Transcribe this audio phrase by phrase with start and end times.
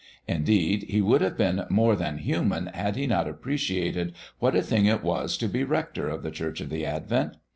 [0.27, 4.87] Indeed, he would have been more than human had he not appreciated what a thing
[4.87, 7.37] it was to be rector of the Church of the Advent.